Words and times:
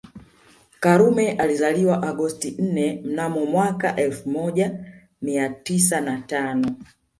Karume 0.79 1.31
alizaliwa 1.31 2.03
Agosti 2.03 2.51
nne 2.59 3.01
mnamo 3.05 3.45
mwaka 3.45 3.95
elfu 3.95 4.29
moja 4.29 4.79
mia 5.21 5.49
tisa 5.49 6.01
na 6.01 6.21
tano 6.21 6.75